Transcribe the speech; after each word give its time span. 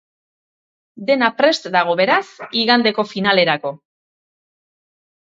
Dena 1.09 1.27
prest 1.41 1.67
dago 1.75 1.95
beraz 1.99 2.23
igandeko 2.63 3.05
finalerako. 3.11 3.73